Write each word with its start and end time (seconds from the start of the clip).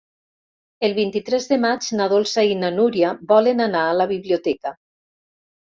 El 0.87 0.95
vint-i-tres 0.99 1.45
de 1.51 1.59
maig 1.65 1.91
na 1.99 2.09
Dolça 2.15 2.47
i 2.55 2.59
na 2.65 2.73
Núria 2.81 3.15
volen 3.35 3.63
anar 3.69 3.87
a 3.87 3.95
la 4.01 4.13
biblioteca. 4.17 4.79